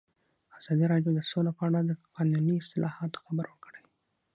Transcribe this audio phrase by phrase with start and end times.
[0.59, 3.81] ازادي راډیو د سوله په اړه د قانوني اصلاحاتو خبر ورکړی.